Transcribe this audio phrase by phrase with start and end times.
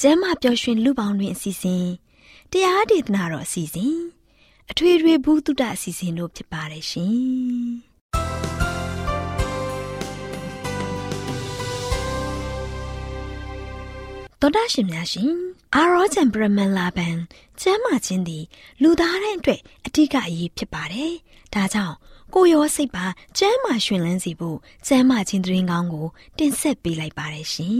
[0.00, 1.86] ကျမ်းမာပျော်ရွှင်လူပေါင်းတွင်အစီအစဉ်
[2.52, 3.96] တရားဒေသနာတော်အစီအစဉ်
[4.70, 7.14] အထွေထွေဘုဒ္ဓအစီအစဉ်တို့ဖြစ်ပါတယ်ရှင်
[14.40, 15.32] တော်တာရှင်များရှင်
[15.74, 17.16] အာရောဂျန်ပရမန်လာဘန်
[17.60, 18.44] ကျမ်းမာခြင်းသည်
[18.82, 21.12] လူသားတိုင်းအတွက်အထူးအရေးဖြစ်ပါတယ်
[21.54, 21.96] ဒါကြောင့်
[22.36, 23.06] ကိုရောစိတ်ပါ
[23.38, 26.06] ကျမ်းမာရှင်လန်းစီဖို့ကျမ်းမာခြင်းသတင်းကောင်းကို
[26.38, 27.74] တင်ဆက်ပေးလိုက်ပါတယ်ရှင်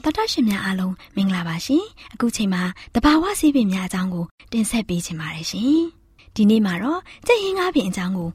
[0.04, 2.62] ။တော်တော်ရှင်များအားလုံးမင်္ဂလာပါရှင်။အခုချိန်မှာ
[2.94, 5.78] တဘာဝဆေးပင်များအကြောင်းကိုတင်ဆက်ပေးချင်ပါတယ်ရှင်။
[6.34, 8.30] ဒီနေ့မှာတော့ကြက်ဟင်းကားပင်အကြောင်းကို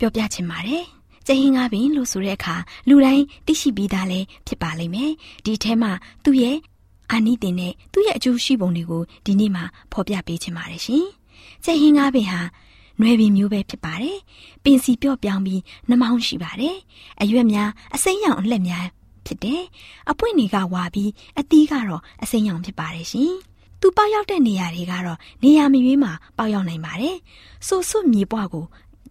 [0.00, 0.82] ပြောပြချင်ပါတယ်။
[1.26, 2.56] ကြက်ဟင်းကားပင်လို့ဆိုတဲ့အခါ
[2.88, 5.10] လူတိုင်းသိရှိပြီးသားလည်းဖြစ်ပါလိမ့်မယ်။
[5.44, 5.92] ဒီထဲမှာ
[6.24, 6.56] သူ့ရဲ့
[7.10, 11.04] အာနိသင်နဲ့သူ့ရဲ့အကျိုးရှိပုံတွေကိုဒီနေ့မှာဖော်ပြပေးချင်ပါတယ်ရှင်။
[11.64, 12.40] ကြက်ဟင်းကားပင်ဟာ
[13.00, 14.18] နွယ်ပင်မျိုးပဲဖြစ်ပါတယ်။
[14.64, 16.76] ပင်စီပြော့ပြောင်းပြီးနှမောင်းရှိပါတယ်။
[17.22, 18.86] အရွက်များအစိမ်းရောင်အလှက်များ
[19.26, 19.62] ဖြစ်တယ်။
[20.10, 23.32] အပွင့်တွေကဝါပြီးအသီးကတော့အစိမ်းရောင်ဖြစ်ပါတယ်ရှင်။
[23.80, 27.16] သူပေါက်ရောက်တဲ့နေရာတွေကတော့နေရာမရွေးမှာပေါက်ရောက်နိုင်ပါတယ်။
[27.66, 28.64] ဆိုဆွမြေပွားကို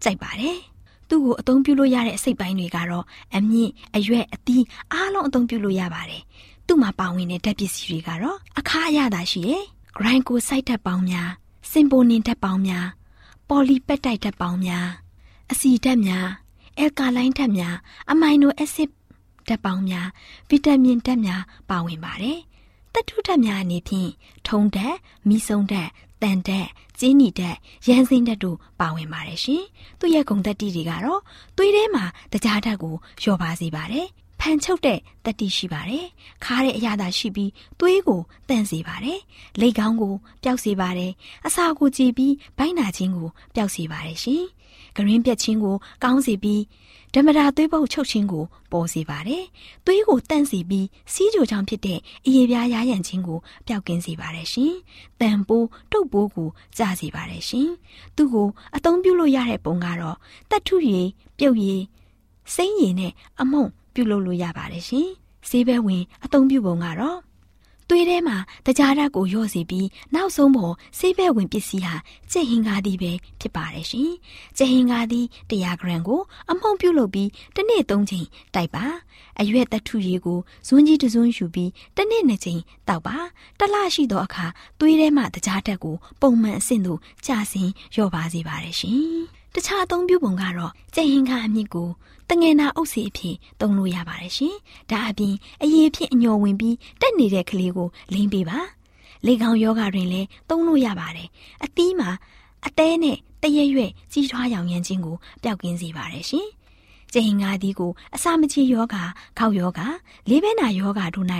[0.03, 0.57] ကြိုက်ပါတယ်။
[1.09, 3.05] သူ့ကိုအသုံးပြုလို့ရတဲ့အစိတ်ပိုင်းတွေကတော့
[3.35, 4.63] အမြင့်အရွက်အသီး
[4.93, 6.21] အားလုံးအသုံးပြုလို့ရပါတယ်။
[6.67, 9.63] သူ့မှာပါဝင်တဲ့ဓာတ်ပစ္စည်းတွေကတော့အခါအရသာရှိတယ်။
[9.97, 11.29] glycoside ဓာတ်ပေါင်းများ၊
[11.71, 12.87] စင်ပိုနင်ဓာတ်ပေါင်းများ
[13.53, 14.87] ပေါ်လီပက်တိုက်ဓာတ်ပေါင်းများ
[15.51, 16.27] အဆီဓာတ်များ
[16.77, 17.75] အယ်ကာလိုင်းဓာတ်များ
[18.11, 18.89] အမိုင်နိုအက်ဆစ်
[19.47, 20.07] ဓာတ်ပေါင်းများ
[20.49, 22.39] ဗီတာမင်ဓာတ်များပါဝင်ပါတယ်။
[22.93, 24.11] တတုဓာတ်များအနေဖြင့်
[24.47, 24.93] ထုံဓာတ်၊
[25.27, 25.89] မီးစုံဓာတ်၊
[26.21, 26.65] တန်ဓာတ်၊
[26.99, 27.55] ကျင်းနီဓာတ်၊
[27.87, 29.63] ရန်စင်းဓာတ်တို့ပါဝင်ပါတယ်ရှင်။
[29.99, 31.21] သူ့ရဲ့ဂုဏ်သတ္တိတွေကတော့
[31.57, 34.07] သွေးထဲမှာတကြားဓာတ်ကိုလျော့ပါစေပါတယ်။
[34.39, 36.05] ဖန်ချုပ်တဲ့တတိရှိပါတယ်။
[36.43, 39.19] ခါတဲ့အရာသာရှိပြီးသွေးကိုတန့်စေပါတယ်။
[39.59, 40.13] လက်ကောင်းကို
[40.43, 41.11] ပျောက်စေပါတယ်။
[41.45, 44.43] အစာကိုကြည်ပြီးဘိုင်းနာခြင်းကိုပျောက်စေပါတယ်ရှင်။
[44.95, 46.61] ဂရင်းပြက်ခြင်းကိုကောင်းစေပြီး
[47.13, 49.43] ဓမ္မတာသွေးပုတ်ချုပ်ခြင်းကိုပေါ်စေပါတယ်။
[49.85, 54.73] သွေးကိုတန့်စေပြီးစီးကြိုချောင်းဖြစ်တဲ့အရေပြားရရန်ခြင်းကိုပျောက်ကင်းစေပါတယ်ရှင်။
[55.21, 57.69] တန်ပိုးတုပ်ပိုးကိုကျစေပါတယ်ရှင်။
[58.15, 60.17] သူ့ကိုအသုံးပြုလို့ရတဲ့ပုံကတော့
[60.49, 61.07] တက်ထုရည်
[61.37, 61.81] ပြုတ်ရည်
[62.53, 65.09] စိမ့်ရည်နဲ့အမုံ ပြုလုပ်လို့ရပါတယ်ရှင်။
[65.49, 67.19] ဆေးဘဲဝင်အသုံးပြုပုံကတော့
[67.89, 71.95] သွေးထဲမှာတကြားဓာတ်ကိုရော့စီပြီးနောက်ဆုံးပေါ်ဆေးဘဲဝင်ပစ္စည်းဟာ
[72.31, 74.11] ကြက်ဟင်္ကာသည်ပဲဖြစ်ပါတယ်ရှင်။
[74.57, 78.85] ကြက်ဟင်္ကာသည်100ဂရမ်ကို အမှုန့်ပြုလုပ်ပြီးတစ်နေ့3ချိန်တိုက်ပါ။
[79.39, 83.17] အရွက်တထုရည်ကိုဇွန်းကြီးတဇွန်းယူပြီးတစ်နေ့2ချိန်တောက်ပါ။
[83.59, 84.45] တစ်လရှိသောအခါ
[84.79, 89.03] သွေးထဲမှာတကြားဓာတ်ကိုပုံမှန်အဆင့်သို့ကျဆင်းလျော့ပါစေပါတယ်ရှင်။
[89.53, 91.89] တခြားအသုံးပြုပုံကတော့ကြက်ဟင်္ကာအမြင့်ကို
[92.29, 94.55] တငယ်နာအုပ်စီအဖြစ်သုံးလို့ရပါတယ်ရှင်။
[94.91, 98.59] ဒါအပြင်အရေးဖြစ်အညော်ဝင်ပြီးတက်နေတဲ့ကလေးကိုလိမ့်ပေးပါ။
[99.25, 101.27] လေကောင်ယောဂတွင်လည်းသုံးလို့ရပါတယ်။
[101.63, 102.09] အသီးမှာ
[102.67, 106.47] အသေးနဲ့တရရွက်ကြီးထွားရောင်ရမ်းခြင်းကိုပျောက်ကင်းစေပါတယ်ရှင်။
[107.13, 109.03] ကျင်းငါးဒီကိုအစာမချေယောဂါ
[109.37, 109.87] ခောက်ယောဂါ
[110.29, 111.27] လေးဘဲနာယောဂါတို့၌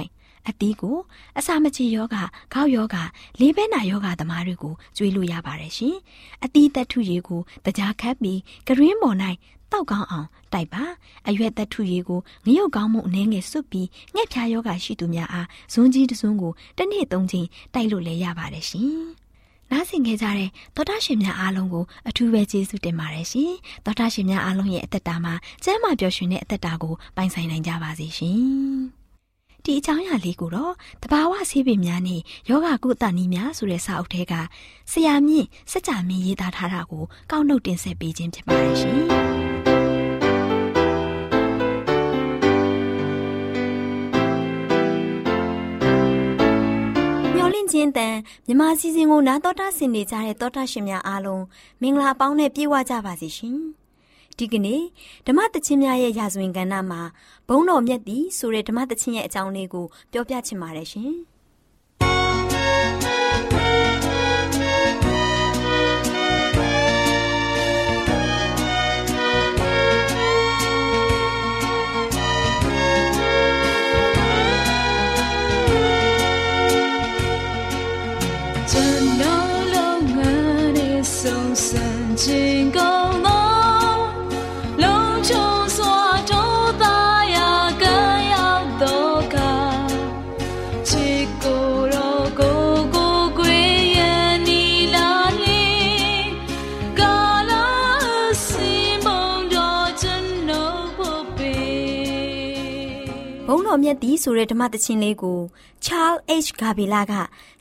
[0.47, 0.97] အသီးကို
[1.39, 2.15] အစာမချေယောဂ
[2.53, 2.95] ခေါက်ယောဂ
[3.39, 5.95] လေးဘဲနာယောဂသမားတွေကိုကျွေးလို့ရပါတယ်ရှင်။
[6.43, 9.17] အသီးသက်ထုရည်ကိုတကြားခတ်ပြီးဂရင်းပေါ်၌
[9.71, 10.83] တောက်ကောင်းအောင် တိုက်ပါ
[11.27, 18.97] အရွက်သက်ထုရည်ကိုငရုတ်ကောင်းမှုအနှဲငယ်စွတ်ပြီးငှက်ဖြာယောဂရှိသူများအားဇွန်းကြီးတစွန်းကိုတစ်နေ့သုံးချိန်တိုက်လို့လည်းရပါတယ်ရှင်။
[19.71, 23.51] နားဆင်ခဲ့ကြတဲ့သောတာရှင်များအားလုံးကိုအထူးပဲကျေးဇူးတင်ပါတယ်ရှင်။
[23.85, 25.33] သောတာရှင်များအားလုံးရဲ့အသက်တာမှာ
[25.63, 28.43] ကျမ်းမာပျော်ရွှင်တဲ့အသက်တာကိုပိုင်ဆိုင်နိုင်ကြပါစေရှင်။
[29.63, 30.73] ဒီအကြောင်းအရာလေးကိုတော့
[31.03, 34.33] တဘာဝဆေးပင်များနဲ့ယောဂကုသနည်းများဆိုတဲ့စာအုပ်ထဲက
[34.91, 39.01] ဆရာမြင့်စကြမင်းရေးသားထားတာကိုကောက်နှုတ်တင်ဆက်ပေးခြင်းဖြစ်ပါတယ်ရှင်။
[47.71, 48.15] ချင်းတန်
[48.47, 51.43] မြမစီစဉ်ကိုနာတော်တာဆင်နေကြတဲ့တောတာရှင်များအားလုံး
[51.81, 53.57] မင်္ဂလာပေါင်းနဲ့ပြေဝကြပါစေရှင်။
[54.37, 54.81] ဒီကနေ့
[55.27, 57.01] ဓမ္မတချင်းများရဲ့ရာဇဝင်ကဏ္ဍမှာ
[57.47, 61.13] ဘုံတော်မြတ်သည်ဆိုတဲ့ဓမ္မတချင်းရဲ့အကြောင်းလေးကိုပြောပြချင်ပါတယ်ရှင်။
[104.03, 105.39] သည်ဆိုတဲ့ဓမ္မသချင်းလေးကို
[105.85, 106.49] Charles H.
[106.59, 107.13] Gabela က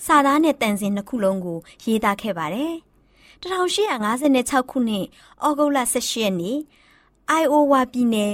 [0.07, 2.75] စာသားနဲ့တန်စင်နှစ်ခုလုံးကို ရေးသားခဲ့ပါတယ်။
[3.43, 5.07] 1856ခုနှစ်
[5.47, 6.59] ဩဂုတ်လ18ရက်နေ့
[7.41, 8.33] Iowa ပြည်နယ်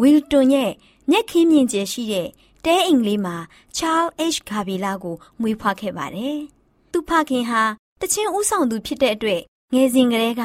[0.00, 0.70] ဝီလ်တွန်ရဲ့
[1.10, 2.28] မြက်ခင်းမြင့်ကျယ်ရှိတဲ့
[2.64, 3.36] တဲအိမ်လေးမှာ
[3.76, 4.38] Charles H.
[4.48, 6.38] Gabela ကိုမွေးဖွားခဲ့ပါတယ်။
[6.92, 7.62] သူဖခင်ဟာ
[8.00, 9.42] တချင်းဥဆောင်သူဖြစ်တဲ့အတွက်
[9.74, 10.42] ငယ်စဉ်ကတည်းက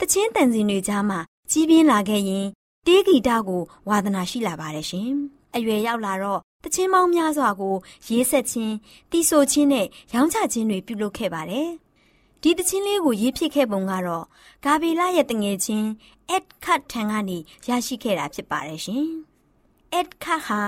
[0.00, 1.18] တချင်းတန်စင်တွေကြားမှာ
[1.50, 2.46] ကြီးပြင်းလာခဲ့ရင်
[2.86, 5.10] တေးဂီတကိုဝါသနာရှိလာပါတယ်ရှင်။
[5.54, 7.74] အရွယ်ရောက်လာတော့ တချင်းပေါင်းများစွာကို
[8.08, 8.74] ရေးဆက်ခြင်း
[9.10, 11.68] တီးဆိုခြင်းနဲ့ရောင်းချခြင်းတွေပြုလုပ်ခဲ့ပါတယ်။
[12.42, 14.24] ဒီတချင်းလေးကိုရေးဖြစ်ခဲ့ပုံကတော့
[14.64, 15.88] ဂါဘီလာရဲ့တငယ်ချင်း
[16.30, 19.06] အက်ခတ်ထံကနေရရှိခဲ့တာဖြစ်ပါတယ်ရှင်။
[19.92, 20.60] အက်ခတ်ဟာ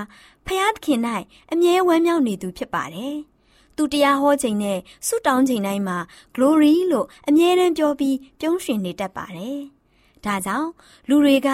[0.47, 1.01] ဖျားသခင်၌
[1.53, 3.17] အမြဲဝမ်းမြောက်နေသူဖြစ်ပါတယ်။
[3.77, 5.99] သူတရားဟောချိန်နဲ့ဆုတောင်းချိန်တိုင်းမှာ
[6.35, 9.61] glory လို့အမြဲတမ်းပြောပြီးပြုံးရွှင်နေတတ်ပါတယ်။
[10.25, 10.69] ဒါကြောင့်
[11.09, 11.49] လူတွေက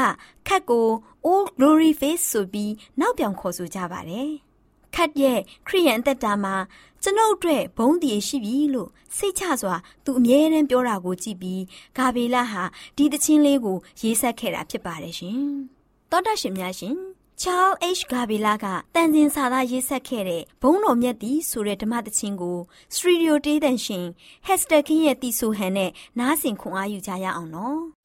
[0.47, 0.87] ခတ်ကို
[1.27, 4.31] Old Glory Face ဆိုပြီးနောက်ပြောင်ခေါ်ဆိုကြပါတယ်။
[4.95, 6.55] ခတ်ရဲ့ခရိယန်သက်တာမှာ
[7.03, 11.63] ကျွန်ုပ်အတွက်ဘုံတည်ရှိပြီလို့စိတ်ချစွာသူအမြဲတမ်းပြောတာကိုကြည့်ပြီး
[11.97, 12.63] ဂါဘေလာဟာ
[12.97, 15.41] ဒီသချင်းလေးကို ရေးဆက်ခဲ့တာဖြစ်ပါတယ်ရှင်။
[16.11, 16.97] သောတာရှင်များရှင်
[17.43, 17.69] ချား
[17.99, 22.59] H ဂါဘီလာကတန်စင်စာသားရေးဆက်ခဲ့တဲ့ဘုံတော်မြတ်သည်ဆိုတဲ့ဓမ္မသချင်းကို
[22.95, 24.07] စတူဒီယိုတေးတန်ရှင်
[24.47, 27.81] ဟက်စတာကင်းရဲ့တီဆိုဟန်နဲ့နားဆင်ခွန်အားယူကြရအောင်နော်။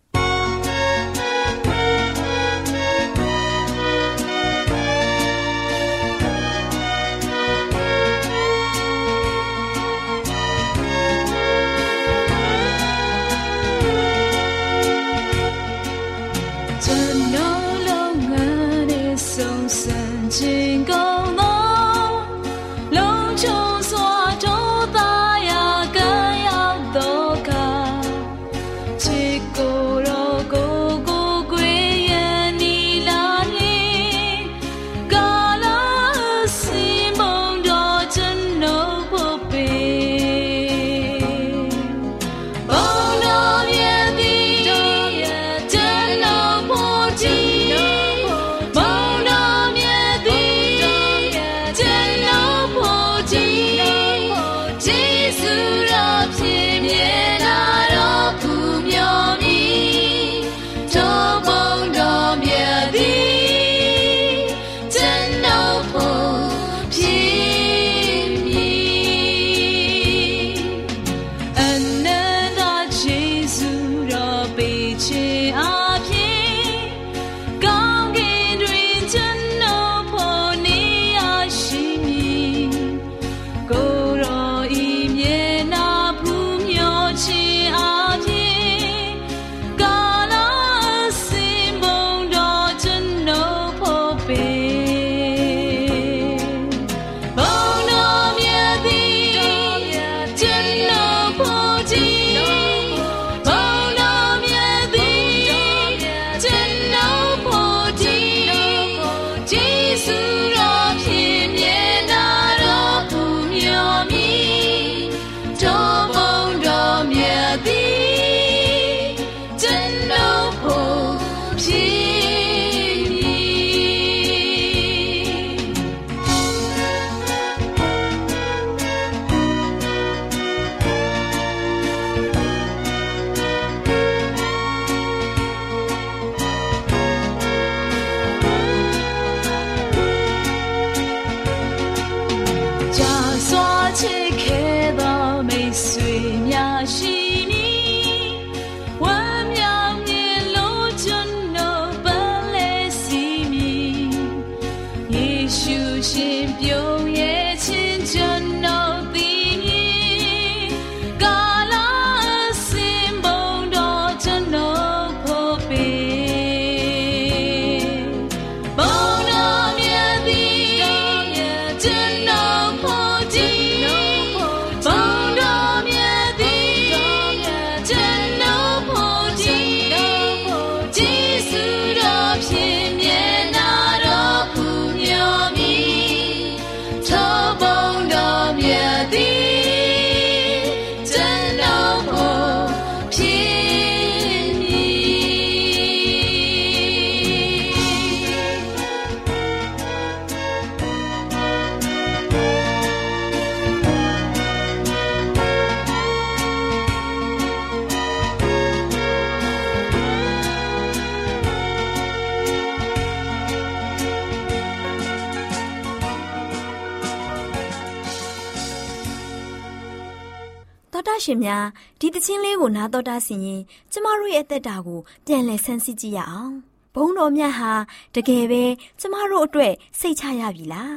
[221.24, 221.66] ရှင်များ
[222.00, 223.62] ဒီတချင်းလေးကိုနားတော်တာဆင်ရင်
[223.92, 226.56] ကျမတို့ရဲ့အသက်တာကိုပြန်လည်ဆန်းစစ်ကြည့်ရအောင်
[226.96, 227.72] ဘုံတော်မြတ်ဟာ
[228.16, 228.64] တကယ်ပဲ
[229.00, 230.96] ကျမတို့အတွက်စိတ်ချရပြီလား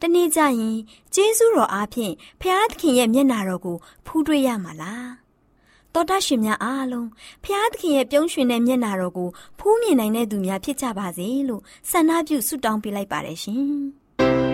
[0.00, 0.78] တနေ့ကျရင်
[1.14, 3.76] ကျေးဇူးတော်အားဖြင့်ဖျားသခင်ရဲ့မျက်နာတော်ကို
[4.06, 5.08] ဖူးတွေ့ရမှာလား
[5.94, 7.08] တော်တာရှင်များအားလုံး
[7.44, 9.28] ဖျားသခင်ရဲ့ပြုံးရွှင်တဲ့မျက်နာတော်ကို
[9.58, 14.47] ဖူးမြင်နိုင်တဲ့သူများဖြစ်ကြပါစေလို့ဆန္ဒပြုဆုတောင်းပေးလိုက်ပါတယ်ရှင်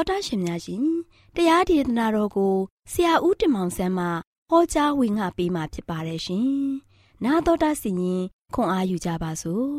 [0.00, 0.84] တော်တာရှင်များရှင်
[1.36, 2.54] တရားဒေသနာတော်ကို
[2.92, 4.06] ဆရာဦးတင်မောင်ဆန်းမှ
[4.50, 6.48] ဟောကြားဝင်ငါပေးมาဖြစ်ပါတယ်ရှင်။
[7.24, 8.22] နာတော်တာစီရင်
[8.54, 9.70] ခွန်အားယူကြပါစို့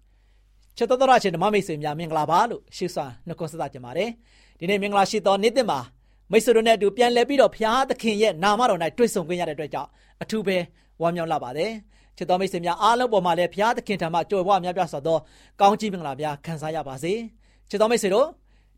[0.76, 4.10] ။ချစ်တော်တော်ရှင်ဓမ္မမိတ်ဆွေများမင်္ဂလာပါလို့ရှိစွာနှုတ်ဆက်ကြပါတယ်။
[4.58, 5.80] ဒီနေ့မင်္ဂလာရှိသောနေ့တင်မှာ
[6.30, 9.88] မိတ်ဆွေတို့နဲ့အတူပြန်လည်ပြီးတော့ဘုရားသခင်ရဲ့နာမတော်၌တွေ့ဆုံခွင့်ရတဲ့အတွက်ကြောင့်
[10.22, 10.56] အထူးပဲ
[11.02, 11.70] ဝမ်းမြောက်လာပါတယ်။
[12.16, 15.18] ချစ်တော်မိတ်ဆွေများအားလုံးပေါ်မှာလည်းဘုရားသခင်ထံမှကြွယ်ဝများပြားစွာသော
[15.60, 17.12] ကောင်းချီးမင်္ဂလာများခံစားရပါစေ။
[17.70, 18.28] ချစ်တော်မိတ်ဆွေတို့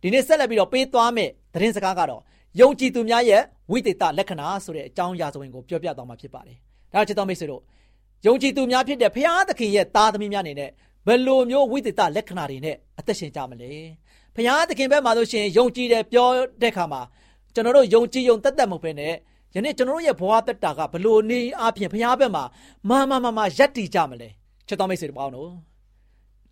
[0.03, 2.23] ဒီနေ့ဆက်လက်ပြီးတော့ပေးသွားမယ့်သတင်းစကားကတော့
[2.61, 6.57] ယုံကြည်သူများရဲ့ဝိသေသလက္ခဏာဆိုတဲ့အကြောင်းအရာစုံကိုပြောပြသွားမှာဖြစ်ပါတယ်။
[6.93, 7.63] ဒါချစ်တော်မိတ်ဆွေတို့
[8.27, 10.71] ယုံကြည်သူများဖြစ်တဲ့ဘုရားသခင်ရဲ့သားသမီးများအနေနဲ့
[11.07, 13.71] ဘယ်လိုမျိုးဝိသေသလက္ခဏာတွေနဲ့အသက်ရှင်ကြမလဲ။
[14.35, 16.29] ဘုရားသခင်ဘက်မှာဆိုရှင်ယုံကြည်တယ်ပြော
[16.63, 17.01] တဲ့ခါမှာ
[17.55, 19.13] ကျွန်တော်တို့ယုံကြည်ယုံသက်သက်မဟုတ်ဘဲနဲ့
[19.55, 22.45] ယနေ့ကျွန်တော်တို့ရဲ့ဘဝတက်တာကဘလို့နေအပြင်ဘုရားဘက်မှာ
[22.89, 24.29] မမမမယက်တည်ကြမလဲ။
[24.69, 25.51] ချစ်တော်မိတ်ဆွေတို့ပေါင်းတို့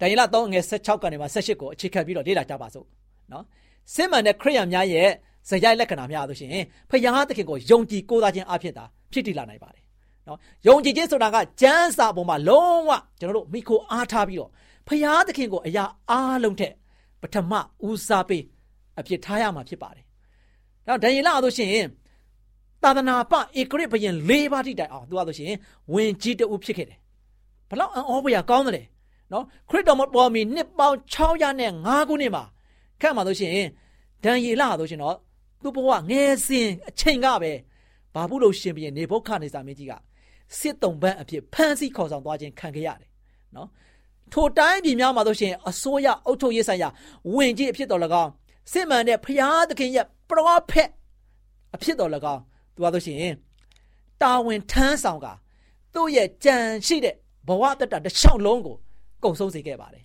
[0.00, 2.86] ဒိုင်လာ3ငွေ16ကနေမှ18ကိုအခြေခံပြီးတော့လေ့လာကြပါစို့။
[3.33, 3.45] နော်။
[3.95, 5.09] စစ်မှန်တဲ့ခရိယံများရဲ့
[5.49, 6.50] ဇယိုက်လက္ခဏာများဆိုရှင်
[6.90, 9.85] ဖယားသခင်ကိုယုံကြည်ကိုးစားခြင်းအဖြစ်သာဖြစ်တည်လာနိုင်ပါတယ်
[10.28, 12.90] နော်ယုံကြည်ခြင်းဆိုတာကကျမ်းစာပေါ်မှာလုံးဝ
[13.21, 14.50] ကျွန်တော်တို့မိခိုအားထားပြီးတော့
[14.88, 16.73] ဖယားသခင်ကိုအရာအားလုံးထက်
[17.23, 17.52] ပထမ
[17.87, 18.45] ဦးစားပေး
[18.99, 20.04] အဖြစ်ထားရမှာဖြစ်ပါတယ်။
[20.87, 21.87] ဒါဒံယေလဆိုရှင်
[22.83, 25.52] သာသနာပဧကရစ်ဘယင်၄ပါးထိတိုင်အောင်သူကဆိုရှင်
[25.92, 26.99] ဝင်ကြီးတူဖြစ်ခဲ့တယ်။
[27.71, 28.87] ဘလောက်အံ့ဩဖွယ်ရာကောင်းတယ်
[29.33, 32.45] နော်ခရစ်တော်ပေါ်မီနှစ်ပေါင်း605ခုနှစ်မှာ
[33.00, 33.52] ခန့်မှာဆိုရှင်
[34.24, 35.16] ဒံယေလဆိုရှင်တော့
[35.62, 37.52] သူ့ဘဝငယ်စဉ်အချိန်ကပဲ
[38.14, 39.92] ဘာဘူးလို့ရှင်ပြန်နေဘုခနေစာမင်းကြီးက
[40.58, 43.10] စစ်တုံပန်းအဖြစ်ဖမ်းဆီးခေါ်ဆောင်သွားခြင်းခံခဲ့ရတယ်
[43.56, 43.68] နော်
[44.32, 46.88] ထိုတိုင်းပြည်များမှာဆိုရှင်အစိုးရအုပ်ချုပ်ရေးဆိုင်ရာ
[47.34, 48.30] ဝင်ကြီးအဖြစ်တော်၎င်း
[48.72, 50.88] စစ်မှန်တဲ့ဖျားသခင်ရဲ့ပရောဖက်
[51.74, 52.42] အဖြစ်တော်၎င်း
[52.74, 53.34] သူကဆိုရှင်
[54.22, 55.26] တာဝန်ထမ်းဆောင်က
[55.94, 57.14] သူ့ရဲ့ကြံရှိတဲ့
[57.48, 58.76] ဘဝတတတစ်လျှောက်လုံးကို
[59.24, 60.04] ကုံဆုံးစေခဲ့ပါတယ်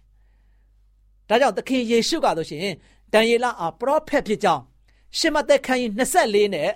[1.31, 2.73] ဒါကြောင့်သခင်ယေရှုကဆိုရှင်
[3.13, 4.63] ဒံယေလအားပရောဖက်ဖြစ်ကြောင်း
[5.17, 6.69] ရှမသက်ခန်းကြီး24နဲ့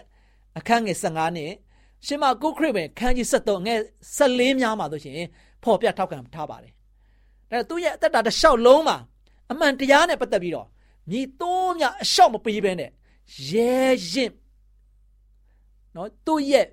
[0.58, 1.52] အခန်းငယ်15နဲ့
[2.06, 3.80] ရှမကုခရစ်ဝင်ခန်းကြီး73ငယ်
[4.18, 5.20] 14များမှာဆိုရှင်
[5.64, 6.74] ဖော်ပြထောက်ခံထားပါတယ်။
[7.52, 8.98] ဒါသူ့ရဲ့အသက်တာတစ်လျှောက်လုံးမှာ
[9.52, 10.68] အမှန်တရားနဲ့ပတ်သက်ပြီးတော့
[11.10, 12.90] မြည်တိုးများအလျှောက်မပေးဘဲနဲ့
[13.50, 13.74] ရဲ
[14.12, 14.32] ရင်
[15.96, 16.66] နော်သူ့ရဲ့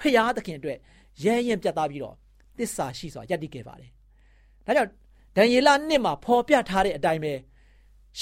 [0.00, 0.78] ဖျားသခင်အတွက်
[1.24, 2.14] ရဲရင်ပြတ်သားပြီးတော့
[2.58, 3.90] တစ္ဆာရှိစွာယက်တည်ခဲ့ပါတယ်။
[4.66, 4.90] ဒါကြောင့်
[5.38, 7.32] ဒံယေလနှစ်မှာဖော်ပြထားတဲ့အတိုင်းပဲ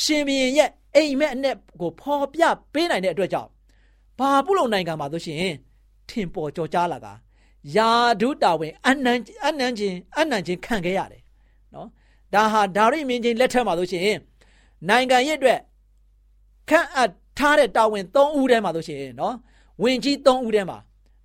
[0.00, 2.42] ရှင်ဘုရင်ရဲ့အိမ်မက်အနဲ့ကိုဖော်ပြ
[2.72, 3.50] ပေးနိုင်တဲ့အတွက်ကြောင့်
[4.18, 5.54] ဘာပုလုံနိုင်ငံမှာဆိုရှင်
[6.08, 7.12] ထင်ပေါ်ကြော်ကြားလာတာ
[7.76, 11.22] ယာဒုတာဝင်အနန်အနန်ချင်းအနန်ချင်းခံခဲ့ရတယ်
[11.74, 11.88] နော်
[12.34, 14.02] ဒါဟာဒါရိမင်းချင်းလက်ထက်မှာဆိုရှင်
[14.88, 15.60] နိုင်ငံရဲ့အတွက်
[16.68, 19.34] ခန့်အပ်ထားတဲ့တာဝန်3ဦးထဲမှာဆိုရှင်နော်
[19.82, 20.78] ဝင်ကြီး3ဦးထဲမှာ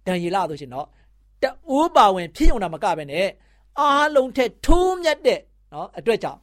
[0.07, 0.87] ဒံယေလဆိုရှင်နော်
[1.43, 1.45] တ
[1.75, 3.27] ဦးပါဝင်ဖြစ်ုံတာမကပဲနဲ့
[3.79, 5.39] အားလုံးထက်ထိုးမြတ်တဲ့
[5.73, 6.39] နော်အတွက်ကြောင့်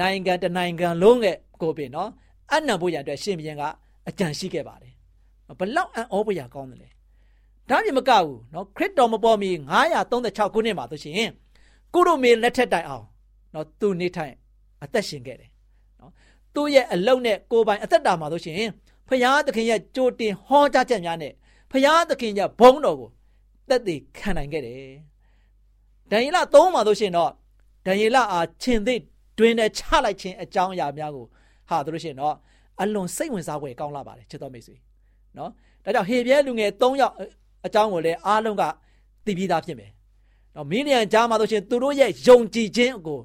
[0.00, 2.10] နိုင်ငံတနိုင်ငံလုံးရဲ့ကိုပင်နော်
[2.52, 3.62] အနံဖို့ရအတွက်ရှင်ဘုရင်က
[4.08, 4.92] အကြံရှိခဲ့ပါတယ်
[5.58, 6.88] ဘလောက်အံ့ဩဖွယ်ကောင်းတယ်လဲ
[7.68, 9.50] ဒါမြင်မကဘူးနော်ခရစ်တော်မပေါ်မီ
[10.02, 11.30] 936ခုနှစ်မှာဆိုရှင်
[11.94, 13.04] ကုရုမေလက်ထက်တိုင်အောင်
[13.54, 14.34] နော်သူနေထိုင်
[14.82, 15.50] အသက်ရှင်ခဲ့တယ်
[16.00, 16.12] နော်
[16.54, 18.60] သူ့ရဲ့အလုံနဲ့ကိုယ်ပိုင်အသက်တာမှာဆိုရှင်
[19.08, 21.32] ဖရာသခင်ရဲ့ကြိုတင်ဟောကြားချက်များနဲ့
[21.72, 23.10] ဖရာသခင်ရဲ့ဘုန်းတော်ကို
[23.68, 24.80] သက်သေခံနိုင်ခဲ့တယ်
[26.10, 27.30] ဒံယေလ3မှာဆိုရှင်တော့
[27.86, 28.94] ဒံယေလအားရှင်သိ
[29.38, 31.26] တွင်နဲ့ချလိုက်ခြင်းအကြောင်းအရာများကို
[31.68, 32.34] ဟာတို့ရှင်တော့
[32.80, 34.76] အလွန်စိတ်ဝင်စားဖွယ်ကောင်းလာပါတယ်ချစ်တော်မိတ်ဆွေ
[35.38, 35.50] နော်
[35.84, 37.14] ဒါကြောင့်ဟေပြဲလူငယ်၃ယောက်
[37.66, 38.62] အကြောင်းကိုလည်းအားလုံးက
[39.24, 39.90] သိပြီးသားဖြစ်မယ်
[40.54, 43.18] နော်မင်းလျံကြားမှာဆိုရှင်သူတို့ရဲ့ယုံကြည်ခြင်းကို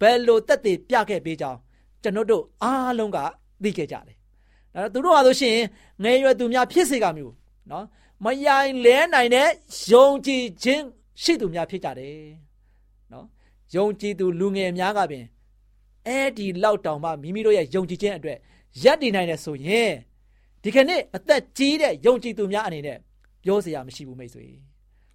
[0.00, 1.58] ဘယ်လိုတက်တည်ပြခဲ့ပေးကြောင်း
[2.02, 3.18] ကျွန်တော်တို့အားလုံးက
[3.62, 4.16] သိခဲ့ကြတယ်
[4.74, 5.56] ဒါသူတို့ဟာဆိုရှင်
[6.02, 7.34] ငယ်ရွယ်သူများဖြစ်စေကမျိုး
[7.70, 7.84] နော်
[8.24, 9.48] မယိုင်လဲနိုင်တဲ့
[9.92, 10.84] ယုံကြည်ခြင်း
[11.22, 12.49] ရှိသူများဖြစ်ကြတယ်နော်
[13.76, 15.24] ယုံကြည်သူလူငယ်များကပင်
[16.06, 18.38] အဲ့ဒီလောက်တောင်မှမိမိတို့ရဲ့ယုံကြည်ခြင်းအတွက်
[18.82, 19.92] ရပ်တည်နိုင်တယ်ဆိုရင်
[20.62, 22.98] ဒီကနေ့အသက်ကြီးတဲ့ယုံကြည်သူများအနေနဲ့
[23.44, 24.46] ပြောစရာမရှိဘူးမိတ်ဆွေ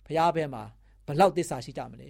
[0.06, 0.64] ဘုရားဘဲမှာ
[1.08, 2.10] ဘလောက်သစ္စာရှိကြမလဲ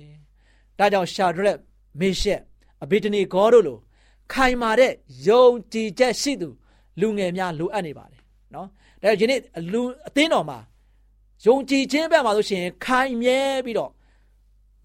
[0.77, 1.57] ဒါကြောင့်ရှာဒရက်
[1.99, 2.41] မေရှက်
[2.83, 3.77] အဘိဒနီဂေါတို့လို
[4.33, 4.91] ခိုင်မာတဲ့
[5.27, 6.49] ယုံကြည်ချက်ရှိသူ
[7.01, 8.21] လူငယ်များလိုအပ်နေပါတယ်
[8.53, 8.67] နော်
[9.01, 9.39] ဒါကြောင့်ဒီနေ့
[9.71, 10.59] လူအသင်းတော်မှာ
[11.45, 13.91] ယုံကြည်ခြင်းဘက်မှာဆိုရှင်ခိုင်မြဲပြီးတော့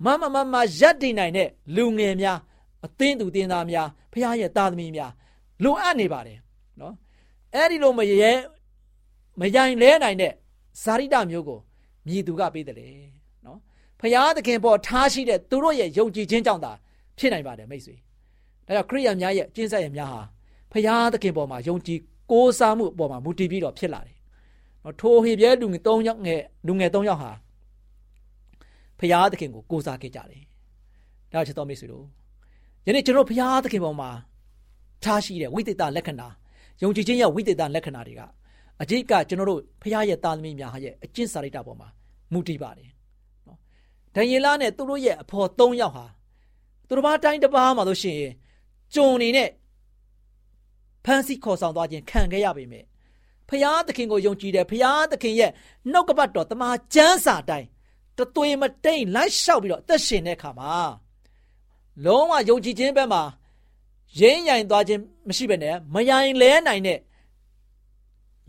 [0.04, 2.38] မမမမရက်တည်နိုင်တဲ့လူငယ်များ
[2.84, 5.12] အသင်းသူတင်းသားများဖခင်ရဲ့သားသမီးများ
[5.64, 6.38] လိုအပ်နေပါတယ်
[6.80, 6.94] နော်
[7.54, 8.32] အဲ့ဒီလိုမရဲ
[9.40, 10.32] မယိုင်လဲနိုင်တဲ့
[10.82, 11.58] ဇာတိတမျိုးကို
[12.06, 12.88] မြည်သူကပေးတယ်လေ
[13.44, 13.58] နော်
[14.00, 16.72] ဖခင်သခင်ပေါ်ထားရှိတဲ့သူတို့ရဲ့ယုံကြည်ခြင်းကြောင့်သာ
[17.18, 17.94] ဖြစ်နိုင်ပါတယ်မိတ်ဆွေ
[18.66, 20.22] ဒါကြောင့်ခရိယန်များရဲ့ကျင့်ဆက်ရဲ့များဟာ
[20.72, 21.98] ဖခင်သခင်ပေါ်မှာယုံကြည်
[22.30, 24.16] ကိုးစားမှုအပေါ်မှာမူတည်ပြီးတော့ဖြစ်လာတယ်
[24.84, 27.30] နော်ထိုဟေပြဲလူငယ်၃ယောက်ငယ်လူငယ်၃ယောက်ဟာ
[29.00, 30.42] ဖခင်သခင်ကိုကိုးစားခဲ့ကြတယ်
[31.32, 32.04] ဒါချက်တော်မိတ်ဆွေတို့
[32.86, 34.10] ယနေ့ကျွန်တော်ဖခင်သခင်ပေါ်မှာ
[35.04, 36.28] ထားရှိတဲ့ဝိသေသလက္ခဏာ
[36.82, 38.22] ယုံကြည်ခြင်းရဲ့ဝိသေသလက္ခဏာတွေက
[38.82, 41.88] အจิကကျွန်တော်တို့ဖခင်ရဲ့တာသမီများရဲ့အကျင့်စာရိတ္တပေါ်မှာ
[42.32, 42.90] မူတည်ပါတယ်
[43.46, 43.58] နော်
[44.14, 46.06] ဒံယေလနဲ့သူတို့ရဲ့အဖော်၃ယောက်ဟာ
[46.86, 48.32] သူတို့ဘာတိုင်းတစ်ပါးမှာလို့ရှိရင်
[48.94, 49.48] ကြုံနေနဲ့
[51.04, 52.84] ဖန်စီခေါ်ဆောင်သွားခြင်းခံခဲ့ရပေမဲ့
[53.48, 55.50] ဖျားသခင်ကိုယုံကြည်တယ်ဖျားသခင်ရဲ့
[55.92, 57.68] နှုတ်ကပတ်တော်တမန်ကျမ်းစာတိုင်း
[58.18, 60.74] တသွေမတိန်လိုက်လျှောက်ပြီးတော့အသက်ရှင်တဲ့အခါမှာ
[62.04, 63.22] လုံးဝယုံကြည်ခြင်းဘက်မှာ
[64.20, 66.98] ရင်းရိုင်သွားခြင်းမရှိဘဲနဲ့မယိုင်လဲနိုင်တဲ့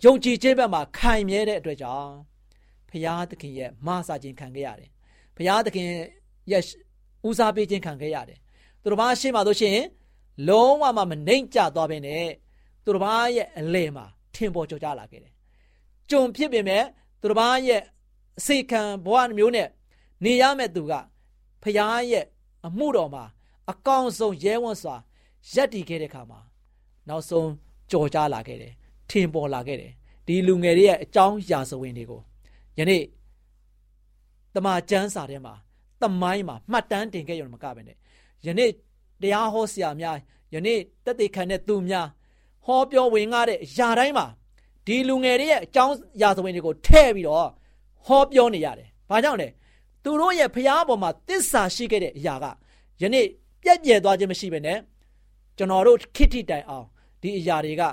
[0.03, 2.11] ယုံကြည်ခြင်းဘက်မှာခိုင်မြဲတဲ့အတွက်ကြောင့်
[2.89, 4.89] ဖျားသခင်ရဲ့မဆာခြင်းခံခဲ့ရတယ်
[5.37, 5.87] ဖျားသခင်
[6.51, 6.63] ရဲ့
[7.27, 8.39] ဦးစားပေးခြင်းခံခဲ့ရတယ်
[8.81, 9.77] သူတို့ဘာရှေ့မှာတို့ရှင်
[10.47, 12.27] လုံးဝမှမနှိမ့်ကြသွားပဲနဲ့
[12.83, 15.33] သူတို့ဘာရဲ့အလဲမှာထင်ပေါ်ကျော်ကြလာခဲ့တယ်
[16.09, 16.83] ကြုံဖြစ်ပေမဲ့
[17.21, 17.81] သူတို့ဘာရဲ့
[18.41, 19.67] အစေခံဘဝမျိုးနဲ့
[20.23, 20.93] နေရမဲ့သူက
[21.63, 22.25] ဖျားရဲ့
[22.67, 23.23] အမှုတော်မှာ
[23.71, 24.95] အကောင်းဆုံးရဲဝံ့စွာ
[25.53, 26.39] ရက်တည်ခဲ့တဲ့ခါမှာ
[27.07, 27.49] နောက်ဆုံး
[27.91, 28.73] ကြော်ကြားလာခဲ့တယ်
[29.09, 29.91] ထင်ပေါ်လာခဲ့တယ်
[30.27, 32.21] ဒီလူငယ်တွေရဲ့အကြောင်းရာဇဝင်တွေကို
[32.77, 33.03] ယနေ့
[34.55, 35.53] တမန်ကျမ်းစာထဲမှာ
[36.01, 37.97] တမိုင်းမှာမှတ်တမ်းတင်ခဲ့ရုံမကပဲနဲ့
[38.45, 38.71] ယနေ့
[39.21, 40.17] တရားဟောဆရာများ
[40.53, 42.07] ယနေ့တက်တေခံတဲ့သူများ
[42.65, 44.25] ဟောပြောဝင်ကားတဲ့ຢာတိုင်းမှာ
[44.85, 47.49] ဒီလူငယ်တွေရဲ့အကြောင်းရာဇဝင်တွေကိုထည့်ပြီးတော့
[48.05, 49.47] ဟောပြောနေရတယ်။ဘာကြောင့်လဲ။
[50.03, 52.45] သူတို့ရဲ့ဖျားပေါ်မှာတစ္ဆာရှိခဲ့တဲ့အရာက
[53.01, 53.25] ယနေ့
[53.63, 54.77] ပြက်ပြဲသွားခြင်းမရှိဘဲနဲ့
[55.57, 56.85] ကျွန်တော်တို့ခိတိတိုင်အောင်
[57.21, 57.83] ဒီအရာတွေက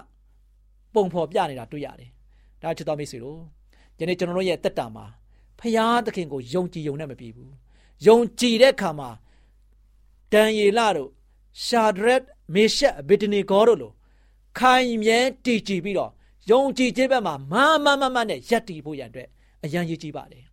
[0.94, 2.10] ပုံဖော်ပြနေတာတွေ့ရတယ်။
[2.62, 3.38] ဒါချစ်တော်မိတ်ဆွေတို့
[4.00, 5.04] ယနေ့ကျွန်တော်တို့ရဲ့တက်တာမှာ
[5.60, 7.50] ဖျားသခင်ကိုယုံကြည်ယုံနဲ့မပြီးဘူး။
[8.06, 9.10] ယုံကြည်တဲ့အခါမှာ
[10.32, 11.10] ဒံယေလတို့
[11.64, 12.22] ရှာဒရက်
[12.54, 13.92] မေရှက်ဗေဒနီဂေါတို့လို
[14.58, 16.10] ခိုင်မြဲတည်ကြည်ပြီးတော့
[16.50, 19.28] ယုံကြည်ခြင်းဘက်မှာမမမမနဲ့ယက်တည်ဖို့ရန်အတွက်
[19.64, 20.44] အရန်ရည်ကြီးပါတယ်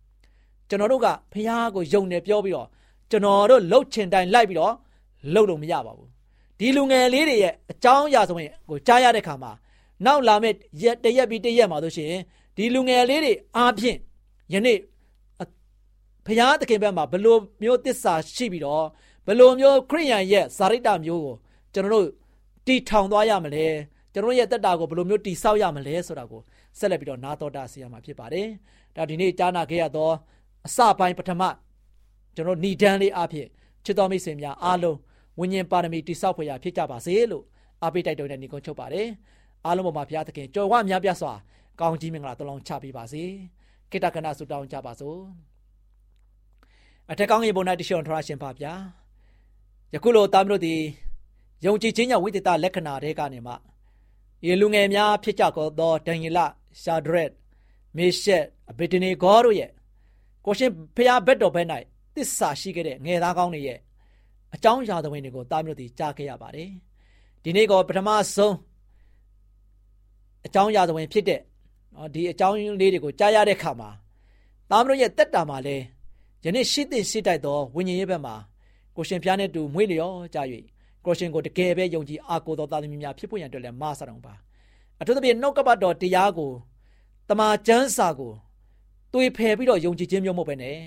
[0.68, 2.68] ကျွန်တော်တို့ကဖះကိုယုံနေပြောပြီးတော့
[3.10, 4.74] ကျွန်တော်တို့လှုပ်ချင်တိုင်းလိုက်ပြီးတော့
[5.34, 6.08] လှုပ်လို့မရပါဘူး
[6.58, 9.52] ဒီလူငယ်လေးတွေရဲ့အကြောင်းအရာဆိုရင်ကိုကြားရတဲ့ခါမှာ
[10.04, 12.12] နောက်လာမယ့်ရက်တရက်ပြီးတရက်မှာဆိုရှင်
[12.56, 13.98] ဒီလူငယ်လေးတွေအားဖြင့်
[14.52, 14.78] ယနေ့
[16.26, 18.84] ဖះသခင်ဘက်မှာဘလို့မျိုးတစ္ဆာရှိပြီးတော့
[19.26, 21.34] ဘယ်လိုမျိုးခရိယန်ရဲ့ဇာရိတမျိုးကို
[21.74, 22.06] ကျွန်တော်တို့
[22.66, 23.66] တီထောင်သွားရမလဲ
[24.12, 26.40] ကျွန်တော်ရဲ့တက်တာကိုဘယ်လိုမျိုးတီဆောက်ရမလဲဆိုတာကို
[26.78, 28.48] ဆက်လက်ပြီးတော့နာတော်တာဆီရမှာဖြစ်ပါတယ်
[28.96, 30.10] ဒါဒီနေ့ကြားနာခဲ့ရသော
[30.66, 31.42] အစပိုင်းပထမ
[32.34, 33.48] ကျွန်တော်ဏီဒန်းလေးအဖြစ်
[33.84, 34.98] ချစ်တော်မိတ်ဆွေများအားလုံး
[35.38, 37.44] ဝိညာဉ်ပါရမီတိဆောက်ဖွယ်ရာဖြစ်ကြပါစေလို့
[37.82, 39.08] အားပေးတိုက်တွန်းတဲ့ညီကုန်းချုပ်ပါတယ်
[39.64, 41.32] အားလုံးပေါ်မှာဘုရားသခင်ကြော်ဝများပြစွာ
[41.80, 43.22] ကောင်းကြီးမင်္ဂလာတလုံးချပေးပါစေ
[43.90, 45.18] ကိတ္တကနာဆုတောင်းကြပါစို့
[47.10, 48.72] အထက်ကောင်းရေပုံ၌တရှိအောင်ထရရှင်ပါဗျာ
[49.94, 50.80] ယခုလိုသားမျိုးတို့သည်
[51.64, 53.52] ယုံကြည်ခြင်းကြောင့်ဝိသေသလက္ခဏာတွေကနေမှ
[54.50, 55.44] ဤလူငယ်များဖြစ်ကြ
[55.78, 56.38] သောဒံယေလ
[56.82, 57.30] ရှာဒရက်
[57.96, 59.70] မေရှက်အဗေဒနေဂေါတို့ရဲ့
[60.44, 61.66] ကိုရှင်ဖျားဘက်တော်ဘက်၌
[62.14, 63.78] တစ္ဆာရှိခဲ့တဲ့ငယ်သားကောင်းတွေရဲ့
[64.54, 66.70] အကြောင်းအရာသဝင်တွေကိုသားမျိုးတို့ကြားခဲ့ရပါတယ်
[67.42, 68.54] ဒီနေ့ကပထမဆုံး
[70.46, 71.40] အကြောင်းအရာသဝင်ဖြစ်တဲ့
[71.94, 73.90] နော်ဒီအကြောင်းလေးတွေကိုကြားရတဲ့အခါမှာ
[74.70, 75.76] သားမျိုးရဲ့တက်တာမှာလဲ
[76.44, 78.34] ယနေ့ရှိသင့်ရှိတိုက်သောဝိညာဉ်ရေးဘက်မှာ
[78.96, 80.38] ကိုရှင်ဖျားနဲ့တူမွေးလျော်ကြ၍
[81.04, 84.34] ကိုရှင်ကိုတကယ်ပဲယုံကြည်အားကိုးသောသားသမီးများဖြစ်ဖို့ရန်အတွက်လည်းမဆတော်ပါ
[85.00, 86.52] အထူးသဖြင့်နှုတ်ကပတ်တော်တရားကို
[87.28, 88.32] တမန်ကျမ်းစာကို
[89.12, 90.78] တွေးဖယ်ပြီးတော့ယုံကြည်ခြင်းမျိုးမဟုတ်ပဲနဲ့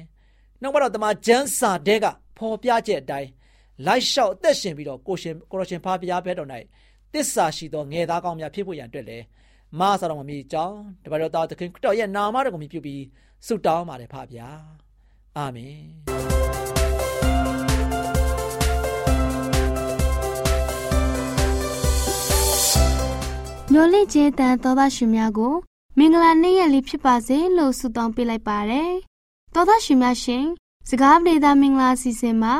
[0.62, 2.06] နှုတ်ကပတ်တော်တမန်ကျမ်းစာတဲက
[2.38, 3.30] ဖော်ပြချက်အတိုင်း
[3.86, 6.50] လိုက်လျှောက်အသက်ရှင်ပြီးတော့ကိုရှင်ကိုရရှင်ဖားပြားဘဲတော်၌
[7.14, 9.26] တစ္ဆာရှိသောငယ်သားကောင်းများဖြစ်ဖို့ရန်အတွက်လည်း
[9.80, 13.04] မဆတော်မမီကြောင်းတပတ်တော်သားသခင်ခရစ်တော်ရဲ့နာမတော်ကိုမြည်ပြုပြီး
[13.46, 14.48] ဆုတောင်းပါတယ်ဖာဗျာ
[15.38, 16.79] အာမင်
[23.74, 25.56] မျော်လင့်ခြင်းတန်သောသားရှင်များကို
[25.98, 28.92] မင်္ဂလာနေ့ရက်လေးဖြစ်ပါစေလို့ဆုတောင်းပေးလိုက်ပါတယ်။
[29.54, 30.46] သောသားရှင်များရှင်
[30.90, 32.56] စကားပြေသာမင်္ဂလာစီစဉ်မှာ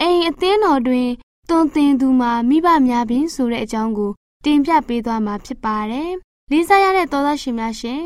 [0.00, 1.08] အိမ်အသင်းတော်တွင်
[1.48, 4.10] တွင်သင်သူမှာမိဘများပင်ဆိုတဲ့အကြောင်းကို
[4.44, 6.10] တင်ပြပေးသွားမှာဖြစ်ပါတယ်။
[6.50, 8.00] လေးစားရတဲ့သောသားရှင်များရှင်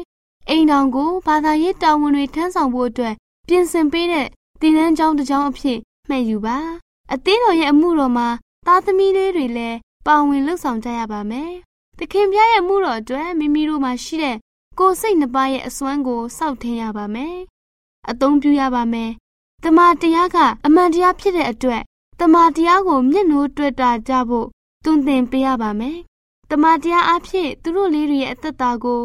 [0.49, 3.15] အိမ်တော်ကိုဘာသာရေးတာဝန်တွေထမ်းဆောင်ဖို့အတွက်
[3.49, 4.27] ပြင်ဆင်ပေးတဲ့
[4.61, 6.57] သင်တန်းကျောင်းတစ်ကျောင်းအဖြစ်မှတ်ယူပါ။
[7.13, 8.29] အသင်းတော်ရဲ့အမှုတော်မှာ
[8.67, 11.53] သားသမီးလေးတွေလည်းပါဝင်လှုပ်ဆောင်ကြရပါမယ်။
[11.99, 14.37] သခင်ပြရဲ့မှုတော်အတွက်မိမိတို့မှာရှိတဲ့
[14.79, 17.37] ကိုယ်စိတ်နှပါရဲ့အစွမ်းကိုစောင့်ထင်းရပါမယ်။
[18.11, 19.11] အသုံးပြုရပါမယ်။
[19.65, 21.83] တတမန်တရားကအမှန်တရားဖြစ်တဲ့အတွက်
[22.21, 24.47] တမန်တရားကိုမျက်နှိုးတွေ့တာကြဖို့
[24.85, 25.99] တွင်တင်ပေးရပါမယ်။
[26.51, 29.01] တမန်တရားအဖြစ်သူတို့လေးတွေရဲ့အသက်တာကို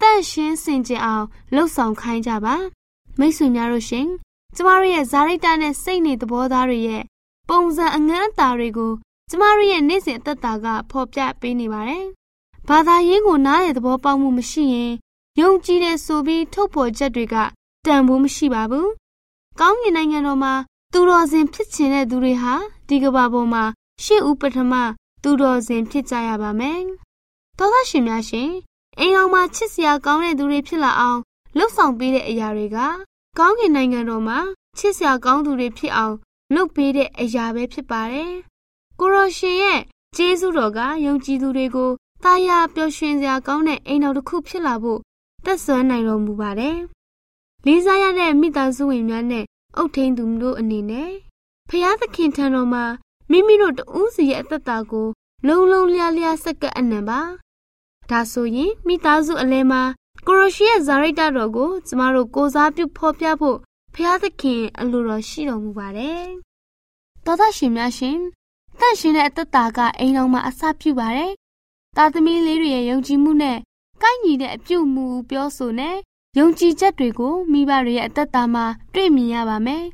[0.00, 2.54] တန့်ရှင်းစင်ကြယ်အောင်လှုပ်ဆောင်ခိုင်းကြပါ
[3.18, 4.06] မိတ်ဆွေများတို့ရှင်
[4.56, 7.02] ကျမတို့ရဲ့ဇာရိတနဲ့စိတ်နေသဘောသားတွေရဲ့
[7.48, 8.92] ပုံစံအငန်းအတာတွေကို
[9.30, 12.06] ကျမတို့ရဲ့နေ့စဉ်အသက်တာကဖော်ပြပေးနေပါတယ်။
[12.68, 14.92] ဘာသာရေးကိုနားရသဘောပေါက်မှုမရှိရင်
[15.40, 17.34] ယုံကြည်တဲ့ဆိုပြီးထုတ်ဖော်ချက်တွေက
[17.86, 18.88] တန်ဖိုးမရှိပါဘူး။
[19.60, 20.54] ကောင်းကင်နိုင်ငံတော်မှာ
[20.92, 22.54] သူတော်စင်ဖြစ်ချင်တဲ့သူတွေဟာ
[22.88, 23.64] ဒီကမ္ဘာပေါ်မှာ
[24.04, 24.74] ရှေ့ဦးပထမ
[25.22, 26.80] သူတော်စင်ဖြစ်ကြရပါမယ်။
[27.58, 28.50] သောသားရှင်များရှင်
[28.98, 31.20] အိမ်အောင်မှာချစ်စရာကောင်းတဲ့သူတွေဖြစ်လာအောင်
[31.56, 32.78] လှုပ်ဆောင်ပေးတဲ့အရာတွေက
[33.38, 34.38] ကောင်းကင်နိုင်ငံတော်မှာ
[34.78, 36.14] ချစ်စရာကောင်းသူတွေဖြစ်အောင်
[36.54, 38.32] လုပ်ပေးတဲ့အရာပဲဖြစ်ပါတယ်။
[39.00, 39.80] ကိုရောရှင်ရဲ့
[40.16, 41.90] ကျေးဇူးတော်ကယုံကြည်သူတွေကို
[42.24, 45.00] တာယာပျော်ရွှင်စရာကောင်းတဲ့အိမ်တော်တစ်ခုဖြစ်လာဖို့
[45.44, 46.76] တက်ဆွမ်းနိုင်တော်မူပါတယ်။
[47.66, 49.44] လေးစားရတဲ့မိသားစုဝင်များနဲ့
[49.76, 51.10] အုပ်ထိန်သူတို့အနေနဲ့
[51.70, 52.84] ဖျားသခင်ထံတော်မှာ
[53.30, 55.08] မိမိတို့တဦးစီရဲ့အသက်တာကို
[55.46, 57.20] လုံလုံလျားလျားစက္ကအနံပါ
[58.10, 59.82] ဒါဆိုရင်မိသားစုအလဲမှာ
[60.26, 63.58] ကိုရိုရှိရဲ့ဇာရိတတော်ကိုကျမတို့ကိုစားပြုဖော်ပြဖို့
[63.94, 66.24] ဖျားသခင်အလိုတော်ရှိတော်မူပါတယ်
[67.24, 68.18] တော်သားရှင်များရှင်
[68.80, 71.32] တန့်ရှင်တဲ့အသက်တာကအိမ်တော်မှာအစပြုပါတယ်
[71.96, 73.58] တာသမီလေးတွေရဲ့ယုံကြည်မှုနဲ့
[74.02, 75.96] ကိုက်ညီတဲ့အပြုအမူပြောဆိုနဲ့
[76.38, 79.84] ယုံကြည်ချက်တွေကိုမိဘတွေရဲ့အသက်တာမှာတွေ့မြင်ရပါမယ်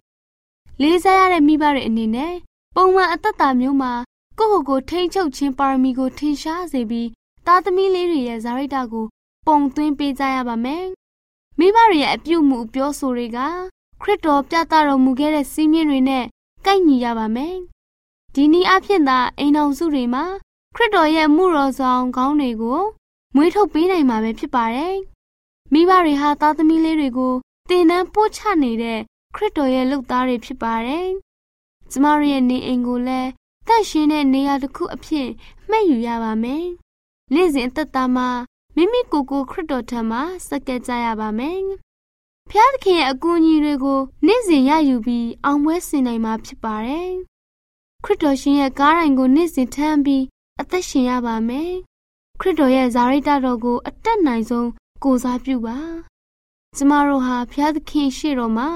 [0.81, 2.35] လေးစားရတဲ့မိဘတွေအနေနဲ့
[2.75, 3.93] ပုံမှန်အသက်တာမျိုးမှာ
[4.39, 7.09] ကိုယ့်ကိုယ်ကိုထိမ့်ချုပ်ခြင်းပါရမီကိုထင်ရှားစေပြီး
[7.47, 9.07] သားသမီးလေးတွေရဲ့ဇာရိတကို
[9.47, 10.85] ပုံသွင်းပေးကြရပါမယ်။
[11.59, 13.39] မိဘတွေရဲ့အပြုအမူအပြောဆိုတွေက
[14.03, 16.25] ခရစ်တော်ပြသတော်မူခဲ့တဲ့စီးမြင်တွေနဲ့
[16.67, 17.55] ကိုက်ညီရပါမယ်။
[18.35, 20.25] ဒီနည်းအဖြစ်သာအိမ်တော်စုတွေမှာ
[20.77, 22.81] ခရစ်တော်ရဲ့မှုတော်ဆောင်ကောင်းတွေကို
[23.35, 24.95] မွေးထုတ်ပေးနိုင်မှာပဲဖြစ်ပါတယ်။
[25.73, 27.35] မိဘတွေဟာသားသမီးလေးတွေကို
[27.69, 29.01] တင်နန်းပို့ချနေတဲ့
[29.35, 31.07] ခရစ်တော်ရဲ့လုပ်သားတွေဖြစ်ပါတယ်။
[31.91, 33.31] ကျမတို့ရဲ့နေအိမ်ကိုလည်း
[33.69, 35.29] တန့်ရှင်းတဲ့နေရာတစ်ခုအဖြစ်
[35.69, 36.65] မှတ်ယူရပါမယ်။
[37.35, 38.29] နေ့စဉ်အသက်တာမှာ
[38.77, 41.59] မိမိကိုယ်ကိုခရစ်တော်ထံမှာစက္ကဲကြရပါမယ်။
[42.51, 47.11] ဖျားသခင်ရဲ့အကူအညီတွေကိုနေ့စဉ်ရယူပြီးအောင်ပွဲဆင်နိုင်မှာဖြစ်ပါတယ်။
[48.05, 50.25] ခရစ်တော်ရှင်ရဲ့ကားတိုင်းကိုနေ့စဉ်ထမ်းပြီး
[50.61, 51.73] အသက်ရှင်ရပါမယ်။
[52.41, 54.69] ခရစ်တော်ရဲ့ဇာရိတတော်ကို အတက်နိုင်ဆုံး
[55.05, 55.79] ကိုစားပြုပါ။
[56.77, 58.69] ကျမတို့ဟာဖျားသခင်ရှေ့တော်မှာ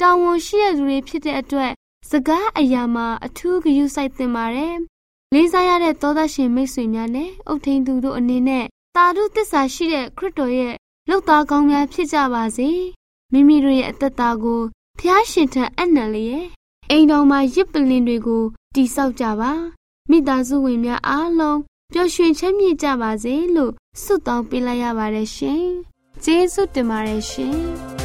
[0.00, 1.72] တာဝန်ရှိတဲ့သူတွေဖြစ်တဲ့အတွက်
[2.10, 4.74] စကားအရာမှာအထူးဂရုစိုက်သင့်ပါတယ်။
[5.34, 8.64] လေးစားရတဲ့သောသားရှင်မိတ်ဆွေများနဲ့အုတ်ထိန်သူတို့အနေနဲ့
[8.96, 10.74] တာဓုသစ္စာရှိတဲ့ခရစ်တော်ရဲ့
[11.08, 12.68] လှုပ်သားကောင်းများဖြစ်ကြပါစေ။
[13.32, 14.60] မိမိတို့ရဲ့အသက်တာကို
[14.98, 16.44] ဖျားရှင်ထံအနံ့လျက်
[16.90, 19.52] အိမ်တော်မှာရစ်ပလင်တွေကိုတိဆောက်ကြပါ။
[20.12, 21.58] မိသားစုဝင်များအားလုံး
[21.92, 23.72] ပျော်ရွှင်ချမ်းမြေ့ကြပါစေလို့
[24.02, 25.64] ဆုတောင်းပေးလိုက်ရပါတယ်ရှင်။
[26.24, 27.56] ကျေးဇူးတင်ပါတယ်ရှင်။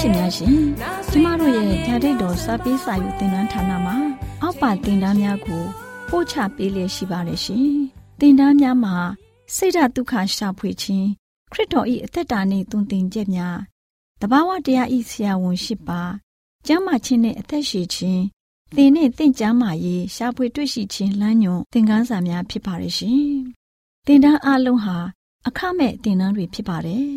[0.00, 0.56] ရှင်များရှင်
[1.10, 3.96] ကျမတို့ရဲ့ဓာတ်တော်စပေးစာယူသင်တန်းဌာနမှာ
[4.42, 5.62] အောက်ပါသင်တန်းများကို
[6.10, 7.68] ပို့ချပေးလျက်ရှိပါတယ်ရှင်
[8.20, 8.96] သင်တန်းများမှာ
[9.54, 11.08] စိတ်ဓာတ်ဒုက္ခရှာဖွေခြင်း
[11.52, 13.58] ခရစ်တော်၏အသက်တာနှင့်တုန်သင်ကြများ
[14.20, 16.02] တဘာဝတရားဤဆရာဝန်ရှိပါ
[16.66, 18.22] ကျမ်းမာခြင်းနဲ့အသက်ရှိခြင်း
[18.76, 23.24] သင်နဲ့သင်ကျမ်းမာရေးရှာဖွေတွေ့ရှိခြင်းလမ်းညွန်သင်ခန်းစာများဖြစ်ပါရဲ့ရှင်
[24.06, 24.98] သင်တန်းအလုံးဟာ
[25.46, 27.08] အခမဲ့သင်တန်းတွေဖြစ်ပါတယ်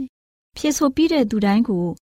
[0.58, 1.88] ဖြစ်ဆိုပြီးတဲ့သူတိုင်းကို